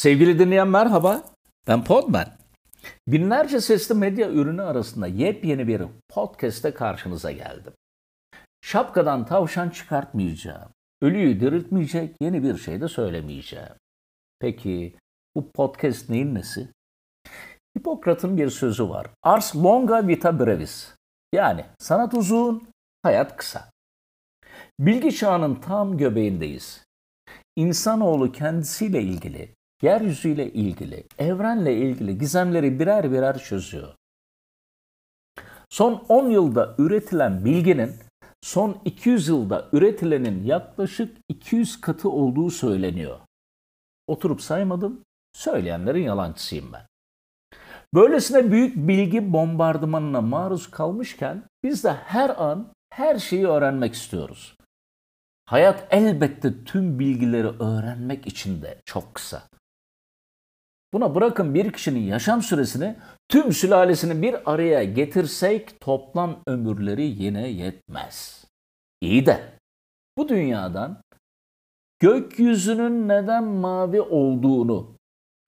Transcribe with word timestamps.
Sevgili 0.00 0.38
dinleyen 0.38 0.68
merhaba, 0.68 1.22
ben 1.66 1.84
Podman. 1.84 2.26
Binlerce 3.08 3.60
sesli 3.60 3.94
medya 3.94 4.30
ürünü 4.30 4.62
arasında 4.62 5.06
yepyeni 5.06 5.68
bir 5.68 5.82
podcast'te 6.08 6.74
karşınıza 6.74 7.32
geldim. 7.32 7.72
Şapkadan 8.60 9.26
tavşan 9.26 9.70
çıkartmayacağım. 9.70 10.70
Ölüyü 11.02 11.40
diriltmeyecek 11.40 12.16
yeni 12.20 12.42
bir 12.42 12.56
şey 12.56 12.80
de 12.80 12.88
söylemeyeceğim. 12.88 13.72
Peki 14.38 14.96
bu 15.36 15.50
podcast 15.50 16.08
neyin 16.08 16.34
nesi? 16.34 16.68
Hipokrat'ın 17.78 18.36
bir 18.36 18.50
sözü 18.50 18.88
var. 18.88 19.06
Ars 19.22 19.56
longa 19.56 20.08
vita 20.08 20.38
brevis. 20.38 20.94
Yani 21.34 21.64
sanat 21.78 22.14
uzun, 22.14 22.68
hayat 23.02 23.36
kısa. 23.36 23.70
Bilgi 24.78 25.16
çağının 25.16 25.54
tam 25.54 25.96
göbeğindeyiz. 25.96 26.84
İnsanoğlu 27.56 28.32
kendisiyle 28.32 29.02
ilgili, 29.02 29.54
yeryüzüyle 29.82 30.52
ilgili, 30.52 31.04
evrenle 31.18 31.76
ilgili 31.76 32.18
gizemleri 32.18 32.80
birer 32.80 33.12
birer 33.12 33.38
çözüyor. 33.38 33.94
Son 35.68 36.04
10 36.08 36.30
yılda 36.30 36.74
üretilen 36.78 37.44
bilginin 37.44 37.92
son 38.42 38.80
200 38.84 39.28
yılda 39.28 39.68
üretilenin 39.72 40.44
yaklaşık 40.44 41.16
200 41.28 41.80
katı 41.80 42.10
olduğu 42.10 42.50
söyleniyor. 42.50 43.20
Oturup 44.06 44.42
saymadım, 44.42 45.04
söyleyenlerin 45.32 46.02
yalancısıyım 46.02 46.72
ben. 46.72 46.86
Böylesine 47.94 48.52
büyük 48.52 48.76
bilgi 48.76 49.32
bombardımanına 49.32 50.20
maruz 50.20 50.70
kalmışken 50.70 51.42
biz 51.62 51.84
de 51.84 51.92
her 51.92 52.42
an 52.42 52.72
her 52.90 53.18
şeyi 53.18 53.46
öğrenmek 53.46 53.94
istiyoruz. 53.94 54.56
Hayat 55.46 55.86
elbette 55.90 56.64
tüm 56.64 56.98
bilgileri 56.98 57.48
öğrenmek 57.48 58.26
için 58.26 58.62
de 58.62 58.78
çok 58.84 59.14
kısa. 59.14 59.42
Buna 60.92 61.14
bırakın 61.14 61.54
bir 61.54 61.72
kişinin 61.72 62.00
yaşam 62.00 62.42
süresini 62.42 62.96
tüm 63.28 63.52
sülalesini 63.52 64.22
bir 64.22 64.52
araya 64.52 64.84
getirsek 64.84 65.80
toplam 65.80 66.42
ömürleri 66.46 67.02
yine 67.02 67.48
yetmez. 67.48 68.44
İyi 69.00 69.26
de 69.26 69.40
bu 70.18 70.28
dünyadan 70.28 71.02
gökyüzünün 72.00 73.08
neden 73.08 73.44
mavi 73.44 74.00
olduğunu 74.00 74.96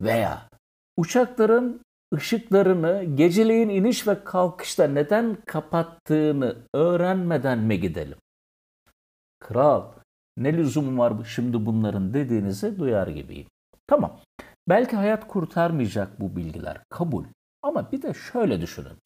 veya 0.02 0.48
uçakların 0.96 1.80
ışıklarını 2.14 3.04
geceleyin 3.04 3.68
iniş 3.68 4.08
ve 4.08 4.24
kalkışta 4.24 4.86
neden 4.86 5.36
kapattığını 5.46 6.56
öğrenmeden 6.74 7.58
mi 7.58 7.80
gidelim? 7.80 8.18
Kral, 9.40 9.92
ne 10.36 10.56
lüzumu 10.56 10.98
var 10.98 11.24
şimdi 11.24 11.66
bunların 11.66 12.14
dediğinizi 12.14 12.78
duyar 12.78 13.06
gibiyim. 13.06 13.46
Tamam, 13.86 14.20
belki 14.68 14.96
hayat 14.96 15.28
kurtarmayacak 15.28 16.20
bu 16.20 16.36
bilgiler, 16.36 16.80
kabul. 16.90 17.24
Ama 17.62 17.92
bir 17.92 18.02
de 18.02 18.14
şöyle 18.14 18.60
düşünün. 18.60 18.98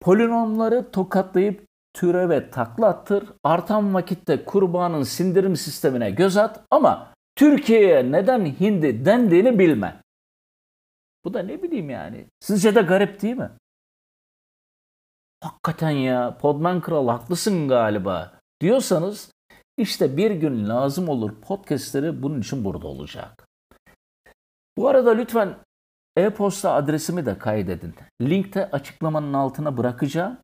Polinomları 0.00 0.90
tokatlayıp 0.90 1.66
türeve 1.94 2.50
takla 2.50 2.86
attır, 2.86 3.32
artan 3.44 3.94
vakitte 3.94 4.44
kurbanın 4.44 5.02
sindirim 5.02 5.56
sistemine 5.56 6.10
göz 6.10 6.36
at 6.36 6.64
ama 6.70 7.14
Türkiye'ye 7.36 8.12
neden 8.12 8.44
hindi 8.44 9.04
dendiğini 9.04 9.58
bilme. 9.58 10.02
Bu 11.24 11.34
da 11.34 11.42
ne 11.42 11.62
bileyim 11.62 11.90
yani. 11.90 12.26
Sizce 12.40 12.74
de 12.74 12.80
garip 12.80 13.22
değil 13.22 13.36
mi? 13.36 13.50
Hakikaten 15.40 15.90
ya 15.90 16.38
Podman 16.38 16.80
Kral 16.80 17.08
haklısın 17.08 17.68
galiba 17.68 18.32
diyorsanız 18.60 19.32
işte 19.76 20.16
bir 20.16 20.30
gün 20.30 20.68
lazım 20.68 21.08
olur 21.08 21.40
podcastleri 21.40 22.22
bunun 22.22 22.40
için 22.40 22.64
burada 22.64 22.86
olacak. 22.86 23.49
Bu 24.78 24.88
arada 24.88 25.10
lütfen 25.10 25.56
e-posta 26.16 26.72
adresimi 26.72 27.26
de 27.26 27.38
kaydedin. 27.38 27.94
Linkte 28.22 28.70
açıklamanın 28.70 29.32
altına 29.32 29.76
bırakacağım. 29.76 30.38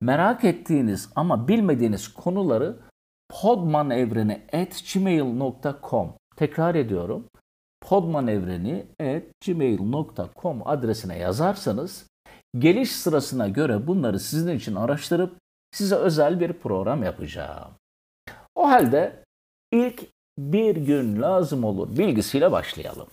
Merak 0.00 0.44
ettiğiniz 0.44 1.10
ama 1.16 1.48
bilmediğiniz 1.48 2.08
konuları 2.08 2.76
podmanevreni@gmail.com 3.28 6.14
tekrar 6.36 6.74
ediyorum 6.74 7.28
podmanevreni.gmail.com 7.80 10.68
adresine 10.68 11.18
yazarsanız 11.18 12.06
geliş 12.58 12.92
sırasına 12.92 13.48
göre 13.48 13.86
bunları 13.86 14.20
sizin 14.20 14.56
için 14.56 14.74
araştırıp 14.74 15.36
size 15.72 15.94
özel 15.94 16.40
bir 16.40 16.52
program 16.52 17.02
yapacağım. 17.02 17.70
O 18.54 18.68
halde 18.68 19.24
ilk 19.72 20.02
bir 20.38 20.76
gün 20.76 21.22
lazım 21.22 21.64
olur 21.64 21.98
bilgisiyle 21.98 22.52
başlayalım. 22.52 23.08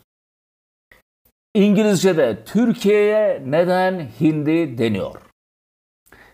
İngilizce'de 1.56 2.44
Türkiye'ye 2.46 3.44
neden 3.46 4.00
hindi 4.20 4.78
deniyor? 4.78 5.22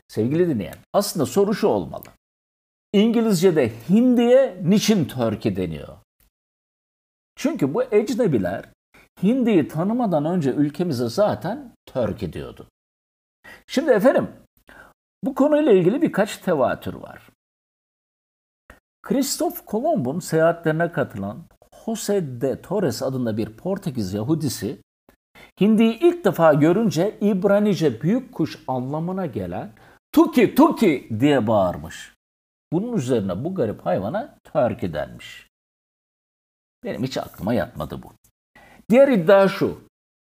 Sevgili 0.07 0.47
dinleyen, 0.49 0.77
aslında 0.93 1.25
soru 1.25 1.53
şu 1.53 1.67
olmalı. 1.67 2.03
İngilizce'de 2.93 3.71
hindiye 3.89 4.57
niçin 4.63 5.05
Turkey 5.05 5.55
deniyor? 5.55 5.97
Çünkü 7.35 7.73
bu 7.73 7.83
ecnebiler 7.83 8.65
Hindi'yi 9.23 9.67
tanımadan 9.67 10.25
önce 10.25 10.51
ülkemize 10.51 11.09
zaten 11.09 11.75
Turkey 11.85 12.33
diyordu. 12.33 12.67
Şimdi 13.67 13.91
efendim 13.91 14.29
bu 15.23 15.35
konuyla 15.35 15.71
ilgili 15.71 16.01
birkaç 16.01 16.37
tevatür 16.37 16.93
var. 16.93 17.29
Kristof 19.03 19.65
Kolomb'un 19.65 20.19
seyahatlerine 20.19 20.91
katılan 20.91 21.45
Jose 21.85 22.41
de 22.41 22.61
Torres 22.61 23.03
adında 23.03 23.37
bir 23.37 23.57
Portekiz 23.57 24.13
Yahudisi 24.13 24.81
Hindi'yi 25.61 25.99
ilk 25.99 26.25
defa 26.25 26.53
görünce 26.53 27.17
İbranice 27.21 28.01
büyük 28.01 28.33
kuş 28.33 28.59
anlamına 28.67 29.25
gelen 29.25 29.73
Tuki 30.11 30.55
Tuki 30.55 31.09
diye 31.19 31.47
bağırmış. 31.47 32.13
Bunun 32.73 32.93
üzerine 32.93 33.43
bu 33.43 33.55
garip 33.55 33.85
hayvana 33.85 34.37
Turkey 34.43 34.93
denmiş. 34.93 35.47
Benim 36.83 37.03
hiç 37.03 37.17
aklıma 37.17 37.53
yatmadı 37.53 38.03
bu. 38.03 38.13
Diğer 38.89 39.07
iddia 39.07 39.47
şu. 39.47 39.81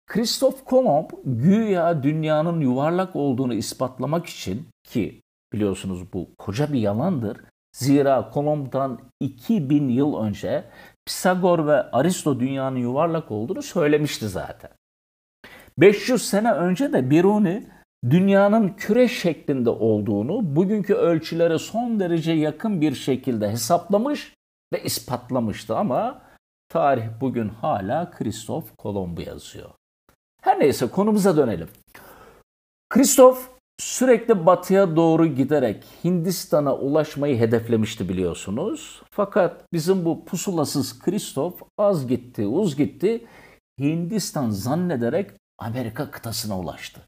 Christoph 0.08 0.66
Kolomb 0.66 1.10
güya 1.26 2.04
dünyanın 2.04 2.62
yuvarlak 2.62 3.16
olduğunu 3.16 3.54
ispatlamak 3.54 4.26
için 4.26 4.68
ki 4.84 5.22
biliyorsunuz 5.54 6.14
bu 6.14 6.30
koca 6.38 6.74
bir 6.74 6.80
yalandır. 6.80 7.38
Zira 7.76 8.30
Kolomb'dan 8.30 9.00
2000 9.20 9.90
yıl 9.90 10.18
önce 10.18 10.64
Pisagor 11.06 11.68
ve 11.68 11.92
Aristo 11.92 12.40
dünyanın 12.40 12.78
yuvarlak 12.78 13.32
olduğunu 13.32 13.62
söylemişti 13.62 14.28
zaten. 14.28 14.72
500 15.78 16.30
sene 16.30 16.52
önce 16.52 16.94
de 16.94 17.10
Biruni 17.10 17.68
dünyanın 18.10 18.70
küre 18.70 19.08
şeklinde 19.08 19.70
olduğunu 19.70 20.56
bugünkü 20.56 20.94
ölçülere 20.94 21.58
son 21.58 22.00
derece 22.00 22.32
yakın 22.32 22.82
bir 22.82 22.96
şekilde 22.96 23.52
hesaplamış 23.52 24.34
ve 24.74 24.84
ispatlamıştı 24.84 25.78
ama 25.78 26.22
Tarih 26.70 27.06
bugün 27.22 27.50
hala 27.50 28.12
Kristof 28.12 28.78
Kolombu 28.78 29.22
yazıyor. 29.22 29.70
Her 30.42 30.60
neyse 30.60 30.88
konumuza 30.88 31.38
dönelim. 31.38 31.68
Kristof 32.90 33.50
sürekli 33.80 34.46
batıya 34.46 34.96
doğru 34.96 35.26
giderek 35.26 35.84
Hindistan'a 36.04 36.76
ulaşmayı 36.76 37.38
hedeflemişti 37.38 38.10
biliyorsunuz. 38.10 39.02
Fakat 39.12 39.66
bizim 39.74 40.06
bu 40.06 40.26
pusulasız 40.26 41.00
Kristof 41.00 41.62
az 41.78 42.08
gitti, 42.08 42.48
uz 42.48 42.76
gitti. 42.76 43.26
Hindistan 43.80 44.50
zannederek 44.50 45.32
Amerika 45.60 46.12
kıtasına 46.12 46.60
ulaştı. 46.60 47.02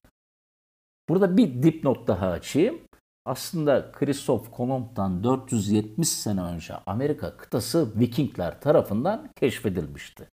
Burada 1.10 1.38
bir 1.38 1.64
dipnot 1.64 2.08
daha 2.08 2.28
açayım. 2.28 2.82
Aslında 3.26 3.92
Christoph 3.92 4.52
Kolomb'dan 4.52 5.24
470 5.24 6.10
sene 6.10 6.42
önce 6.42 6.74
Amerika 6.86 7.38
kıtası 7.38 8.00
Vikingler 8.00 8.62
tarafından 8.62 9.30
keşfedilmişti. 9.36 10.30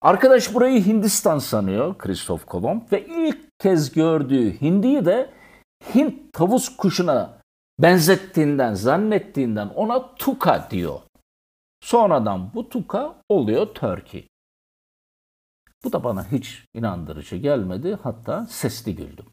Arkadaş 0.00 0.54
burayı 0.54 0.86
Hindistan 0.86 1.38
sanıyor 1.38 1.98
Christoph 1.98 2.44
Kolomb 2.46 2.92
ve 2.92 3.06
ilk 3.06 3.58
kez 3.58 3.92
gördüğü 3.92 4.60
hindiyi 4.60 5.04
de 5.04 5.30
Hint 5.94 6.32
tavus 6.32 6.76
kuşuna 6.76 7.38
benzettiğinden, 7.78 8.74
zannettiğinden 8.74 9.68
ona 9.68 10.14
tuka 10.14 10.70
diyor. 10.70 11.00
Sonradan 11.80 12.54
bu 12.54 12.68
tuka 12.68 13.14
oluyor 13.28 13.66
Turkey. 13.66 14.28
Bu 15.84 15.92
da 15.92 16.04
bana 16.04 16.32
hiç 16.32 16.64
inandırıcı 16.74 17.36
gelmedi. 17.36 17.98
Hatta 18.02 18.46
sesli 18.46 18.96
güldüm. 18.96 19.26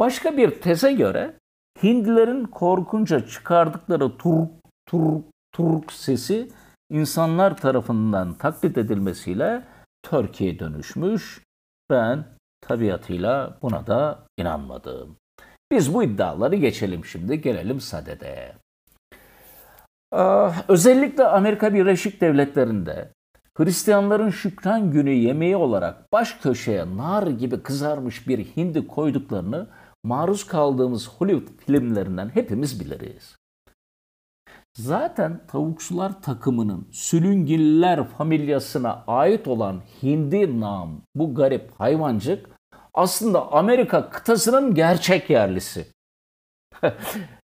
Başka 0.00 0.36
bir 0.36 0.60
teze 0.60 0.92
göre 0.92 1.34
Hindlilerin 1.82 2.44
korkunca 2.44 3.26
çıkardıkları 3.26 4.16
turk 4.16 4.50
turk 4.86 5.24
turk 5.52 5.92
sesi 5.92 6.48
insanlar 6.90 7.56
tarafından 7.56 8.34
taklit 8.34 8.78
edilmesiyle 8.78 9.64
Türkiye 10.02 10.58
dönüşmüş. 10.58 11.42
Ben 11.90 12.24
tabiatıyla 12.60 13.58
buna 13.62 13.86
da 13.86 14.26
inanmadım. 14.38 15.16
Biz 15.72 15.94
bu 15.94 16.02
iddiaları 16.02 16.56
geçelim 16.56 17.04
şimdi 17.04 17.40
gelelim 17.40 17.80
sadede. 17.80 18.54
Ah, 20.12 20.64
özellikle 20.68 21.24
Amerika 21.24 21.74
Birleşik 21.74 22.20
Devletleri'nde 22.20 23.15
Hristiyanların 23.56 24.30
şükran 24.30 24.90
günü 24.90 25.10
yemeği 25.10 25.56
olarak 25.56 26.12
baş 26.12 26.32
köşeye 26.32 26.96
nar 26.96 27.26
gibi 27.26 27.62
kızarmış 27.62 28.28
bir 28.28 28.38
hindi 28.38 28.86
koyduklarını 28.86 29.66
maruz 30.04 30.46
kaldığımız 30.46 31.08
Hollywood 31.08 31.64
filmlerinden 31.66 32.28
hepimiz 32.28 32.80
biliriz. 32.80 33.36
Zaten 34.74 35.40
tavukçular 35.48 36.22
takımının 36.22 36.88
sülüngiller 36.92 38.04
familyasına 38.04 39.04
ait 39.06 39.48
olan 39.48 39.82
hindi 40.02 40.60
nam 40.60 41.02
bu 41.14 41.34
garip 41.34 41.70
hayvancık 41.78 42.50
aslında 42.94 43.52
Amerika 43.52 44.10
kıtasının 44.10 44.74
gerçek 44.74 45.30
yerlisi. 45.30 45.86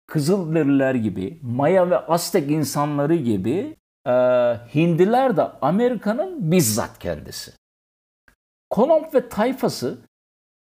Kızılderililer 0.08 0.96
gibi, 0.96 1.40
Maya 1.44 1.90
ve 1.90 1.98
Aztek 1.98 2.52
insanları 2.52 3.16
gibi 3.16 3.79
e, 4.08 4.12
Hindiler 4.76 5.38
de 5.38 5.44
Amerika'nın 5.62 6.52
bizzat 6.52 7.00
kendisi. 7.00 7.52
Kolomb 8.70 9.14
ve 9.14 9.30
tayfası 9.30 9.98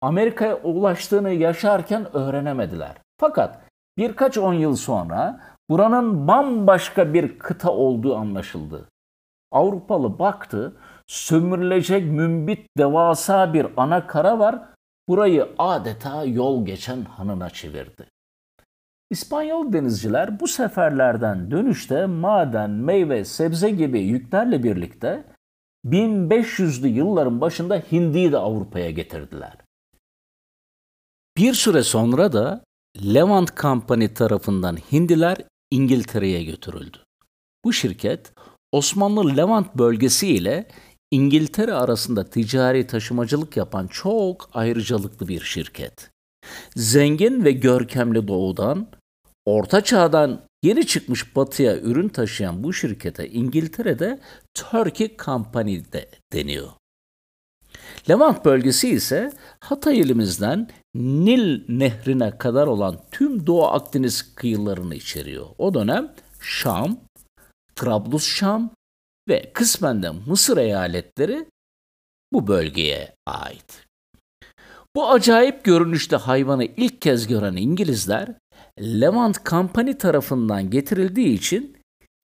Amerika'ya 0.02 0.62
ulaştığını 0.62 1.32
yaşarken 1.32 2.16
öğrenemediler. 2.16 2.96
Fakat 3.18 3.62
birkaç 3.98 4.38
on 4.38 4.54
yıl 4.54 4.76
sonra 4.76 5.42
buranın 5.70 6.28
bambaşka 6.28 7.14
bir 7.14 7.40
kıta 7.40 7.72
olduğu 7.72 8.16
anlaşıldı. 8.16 8.90
Avrupalı 9.52 10.20
baktı, 10.20 10.76
sömürülecek 11.08 12.12
mümbit 12.12 12.68
devasa 12.78 13.54
bir 13.54 13.68
ana 13.78 14.08
kara 14.08 14.40
var, 14.40 14.60
burayı 15.08 15.50
adeta 15.58 16.24
yol 16.24 16.66
geçen 16.66 17.06
hanına 17.06 17.50
çevirdi. 17.50 18.13
İspanyol 19.14 19.74
denizciler 19.74 20.40
bu 20.40 20.48
seferlerden 20.48 21.52
dönüşte 21.52 22.06
maden, 22.06 22.70
meyve, 22.70 23.26
sebze 23.26 23.70
gibi 23.70 24.02
yüklerle 24.02 24.64
birlikte 24.64 25.24
1500'lü 25.86 26.88
yılların 26.88 27.42
başında 27.42 27.76
hindiyi 27.92 28.32
de 28.32 28.38
Avrupa'ya 28.38 28.92
getirdiler. 28.92 29.54
Bir 31.38 31.54
süre 31.54 31.84
sonra 31.84 32.34
da 32.34 32.64
Levant 33.14 33.58
Company 33.58 34.14
tarafından 34.14 34.78
hindiler 34.92 35.38
İngiltere'ye 35.72 36.44
götürüldü. 36.44 36.98
Bu 37.66 37.74
şirket 37.74 38.34
Osmanlı 38.72 39.38
Levant 39.38 39.76
bölgesi 39.76 40.28
ile 40.28 40.68
İngiltere 41.12 41.74
arasında 41.74 42.30
ticari 42.30 42.88
taşımacılık 42.88 43.58
yapan 43.58 43.88
çok 43.88 44.50
ayrıcalıklı 44.54 45.28
bir 45.28 45.42
şirket. 45.42 46.10
Zengin 46.76 47.46
ve 47.46 47.52
görkemli 47.52 48.28
doğudan, 48.28 48.88
orta 49.46 49.82
çağdan 49.82 50.42
yeni 50.64 50.88
çıkmış 50.88 51.36
batıya 51.36 51.78
ürün 51.78 52.10
taşıyan 52.10 52.64
bu 52.64 52.74
şirkete 52.74 53.30
İngiltere'de 53.30 54.20
Turkey 54.54 55.18
Company 55.18 55.92
de 55.94 56.10
deniyor. 56.34 56.70
Levant 58.10 58.46
bölgesi 58.46 58.90
ise 58.90 59.32
Hatay 59.60 60.00
ilimizden 60.00 60.70
Nil 60.96 61.64
nehrine 61.70 62.38
kadar 62.38 62.68
olan 62.68 63.00
tüm 63.12 63.48
Doğu 63.48 63.66
Akdeniz 63.66 64.36
kıyılarını 64.36 64.96
içeriyor. 64.96 65.46
O 65.58 65.74
dönem 65.74 66.14
Şam, 66.42 67.00
Trablus 67.76 68.28
Şam 68.28 68.72
ve 69.30 69.52
kısmen 69.54 70.04
de 70.04 70.10
Mısır 70.10 70.58
eyaletleri 70.58 71.46
bu 72.34 72.48
bölgeye 72.48 73.16
ait. 73.26 73.86
Bu 74.96 75.12
acayip 75.12 75.64
görünüşte 75.64 76.16
hayvanı 76.16 76.66
ilk 76.66 77.02
kez 77.02 77.28
gören 77.28 77.56
İngilizler 77.56 78.36
Levant 78.80 79.46
Company 79.46 79.98
tarafından 79.98 80.70
getirildiği 80.70 81.38
için 81.38 81.78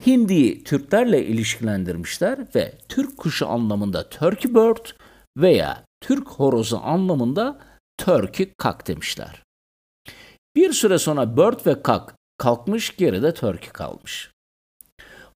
Hindi'yi 0.06 0.64
Türklerle 0.64 1.26
ilişkilendirmişler 1.26 2.38
ve 2.54 2.78
Türk 2.88 3.16
kuşu 3.16 3.48
anlamında 3.48 4.08
Turkey 4.08 4.54
bird 4.54 4.86
veya 5.36 5.84
Türk 6.00 6.28
horozu 6.28 6.80
anlamında 6.82 7.58
Turkey 7.98 8.52
kak 8.58 8.86
demişler. 8.86 9.42
Bir 10.56 10.72
süre 10.72 10.98
sonra 10.98 11.36
bird 11.36 11.66
ve 11.66 11.82
kak 11.82 12.14
kalkmış 12.38 12.96
geride 12.96 13.34
Turkey 13.34 13.70
kalmış. 13.70 14.30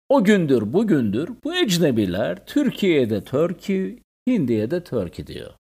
O 0.08 0.24
gündür 0.24 0.72
bugündür 0.72 1.30
bu 1.44 1.54
ecnebiler 1.54 2.46
Türkiye'de 2.46 3.24
Turkey, 3.24 3.98
Hindiye'de 4.28 4.84
Turkey 4.84 5.26
diyor. 5.26 5.54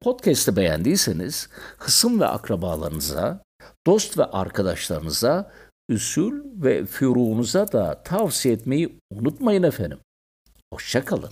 Podcast'ı 0.00 0.56
beğendiyseniz 0.56 1.48
hısım 1.78 2.20
ve 2.20 2.26
akrabalarınıza, 2.26 3.42
dost 3.86 4.18
ve 4.18 4.24
arkadaşlarınıza, 4.24 5.52
üsul 5.88 6.42
ve 6.44 6.86
füruğunuza 6.86 7.72
da 7.72 8.02
tavsiye 8.02 8.54
etmeyi 8.54 8.98
unutmayın 9.10 9.62
efendim. 9.62 9.98
Hoşçakalın. 10.72 11.30